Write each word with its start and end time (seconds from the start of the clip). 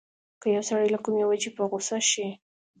که 0.41 0.47
يو 0.55 0.63
سړی 0.69 0.87
له 0.93 0.99
کومې 1.03 1.23
وجې 1.29 1.49
په 1.57 1.63
غوسه 1.69 1.97
شي. 2.09 2.27